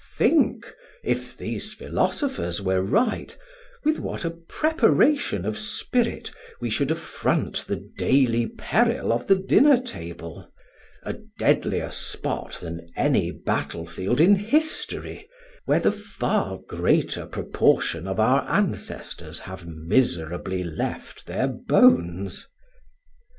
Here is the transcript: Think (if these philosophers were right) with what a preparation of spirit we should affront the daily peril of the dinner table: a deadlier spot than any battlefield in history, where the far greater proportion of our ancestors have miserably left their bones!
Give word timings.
Think 0.17 0.65
(if 1.03 1.37
these 1.37 1.73
philosophers 1.73 2.59
were 2.59 2.81
right) 2.81 3.37
with 3.83 3.99
what 3.99 4.25
a 4.25 4.31
preparation 4.31 5.45
of 5.45 5.59
spirit 5.59 6.31
we 6.59 6.71
should 6.71 6.89
affront 6.89 7.67
the 7.67 7.75
daily 7.99 8.47
peril 8.47 9.13
of 9.13 9.27
the 9.27 9.35
dinner 9.35 9.79
table: 9.79 10.51
a 11.03 11.17
deadlier 11.37 11.91
spot 11.91 12.53
than 12.59 12.89
any 12.95 13.29
battlefield 13.29 14.19
in 14.19 14.33
history, 14.37 15.29
where 15.65 15.79
the 15.79 15.91
far 15.91 16.57
greater 16.57 17.27
proportion 17.27 18.07
of 18.07 18.19
our 18.19 18.41
ancestors 18.49 19.41
have 19.41 19.67
miserably 19.67 20.63
left 20.63 21.27
their 21.27 21.47
bones! 21.47 22.47